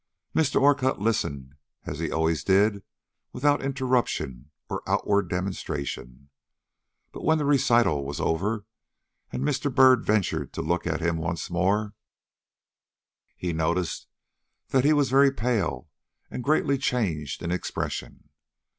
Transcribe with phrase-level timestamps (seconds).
[0.35, 0.59] Mr.
[0.59, 1.53] Orcutt listened,
[1.85, 2.81] as he always did,
[3.31, 6.31] without interruption or outward demonstration;
[7.11, 8.65] but when the recital was over
[9.31, 9.71] and Mr.
[9.71, 11.93] Byrd ventured to look at him once more,
[13.35, 14.07] he noticed
[14.69, 15.87] that he was very pale
[16.31, 18.29] and greatly changed in expression.